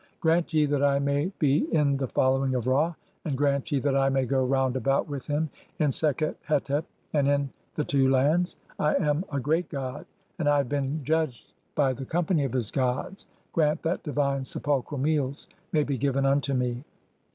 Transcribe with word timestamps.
[Grant 0.19 0.51
ye 0.51 0.65
that 0.65 0.81
I 0.83 0.97
may 0.97 1.31
be 1.37 1.71
in 1.71 1.95
the 1.95 2.07
"following 2.07 2.55
of 2.55 2.65
Ra], 2.65 2.95
and 3.23 3.37
grant 3.37 3.71
ye 3.71 3.79
that 3.81 3.95
I 3.95 4.09
may 4.09 4.25
go 4.25 4.43
round 4.43 4.75
about 4.75 5.07
"with 5.07 5.27
him 5.27 5.47
in 5.77 5.91
Sekhet 5.91 6.37
hetep 6.47 6.85
[and 7.13 7.27
in] 7.27 7.51
the 7.75 7.83
two 7.85 8.09
lands. 8.09 8.57
(18) 8.81 8.83
[I 8.83 8.95
am] 8.95 9.23
a 9.31 9.39
"great 9.39 9.69
god, 9.69 10.07
and 10.39 10.49
[I 10.49 10.57
have 10.57 10.69
been] 10.69 11.03
judged 11.03 11.53
by 11.75 11.93
the 11.93 12.07
companv 12.07 12.45
of 12.45 12.53
his 12.53 12.71
gods; 12.71 13.27
"grant 13.53 13.83
that 13.83 14.01
divine, 14.01 14.43
sepulchral 14.43 14.99
meals 14.99 15.45
may 15.71 15.83
be 15.83 15.99
given 15.99 16.25
unto 16.25 16.55
me." 16.55 16.83